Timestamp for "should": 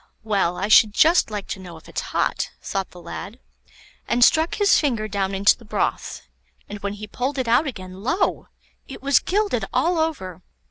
0.67-0.95